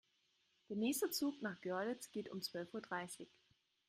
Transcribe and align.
Der 0.69 0.77
nächste 0.77 1.11
Zug 1.11 1.43
nach 1.43 1.61
Görlitz 1.61 2.09
geht 2.11 2.31
um 2.31 2.41
zwölf 2.41 2.73
Uhr 2.73 2.81
dreißig 2.81 3.29